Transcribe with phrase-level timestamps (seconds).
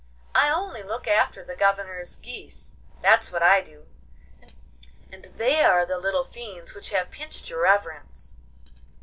[0.33, 3.85] 'I only look after the Governor's geese, that's what I do,
[5.11, 8.33] and they are the little fiends which have pinched your reverence.